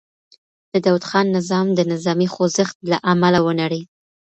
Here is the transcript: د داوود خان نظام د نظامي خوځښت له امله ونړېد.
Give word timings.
د 0.71 0.73
داوود 0.85 1.03
خان 1.09 1.25
نظام 1.37 1.65
د 1.73 1.79
نظامي 1.91 2.27
خوځښت 2.33 2.77
له 2.91 2.97
امله 3.11 3.39
ونړېد. 3.43 3.87